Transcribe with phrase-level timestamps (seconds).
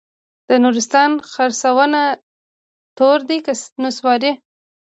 [0.49, 2.01] د نورستان خرسونه
[2.97, 3.53] تور دي که
[3.83, 4.31] نسواري؟